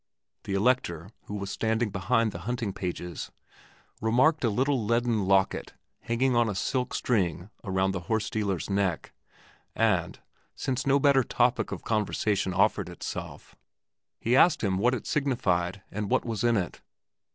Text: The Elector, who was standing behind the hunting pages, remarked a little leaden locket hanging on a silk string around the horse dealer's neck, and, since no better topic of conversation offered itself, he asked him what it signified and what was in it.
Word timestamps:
The 0.45 0.55
Elector, 0.55 1.11
who 1.25 1.35
was 1.35 1.51
standing 1.51 1.91
behind 1.91 2.31
the 2.31 2.39
hunting 2.49 2.73
pages, 2.73 3.29
remarked 4.01 4.43
a 4.43 4.49
little 4.49 4.83
leaden 4.83 5.25
locket 5.25 5.73
hanging 5.99 6.35
on 6.35 6.49
a 6.49 6.55
silk 6.55 6.95
string 6.95 7.51
around 7.63 7.91
the 7.91 7.99
horse 8.09 8.27
dealer's 8.27 8.67
neck, 8.67 9.11
and, 9.75 10.17
since 10.55 10.87
no 10.87 10.99
better 10.99 11.23
topic 11.23 11.71
of 11.71 11.83
conversation 11.83 12.51
offered 12.51 12.89
itself, 12.89 13.55
he 14.19 14.35
asked 14.35 14.63
him 14.63 14.79
what 14.79 14.95
it 14.95 15.05
signified 15.05 15.83
and 15.91 16.09
what 16.09 16.25
was 16.25 16.43
in 16.43 16.57
it. 16.57 16.81